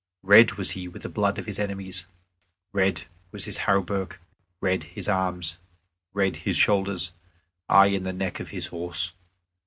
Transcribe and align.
Red 0.23 0.53
was 0.53 0.71
he 0.71 0.87
with 0.87 1.03
the 1.03 1.09
blood 1.09 1.37
of 1.37 1.45
his 1.45 1.59
enemies, 1.59 2.07
red 2.73 3.03
was 3.31 3.45
his 3.45 3.59
hauberk, 3.69 4.19
red 4.59 4.83
his 4.85 5.07
arms, 5.07 5.59
red 6.11 6.37
his 6.37 6.57
shoulders, 6.57 7.11
aye, 7.69 7.89
and 7.93 8.03
the 8.07 8.11
neck 8.11 8.39
of 8.39 8.49
his 8.49 8.65
horse. 8.73 9.11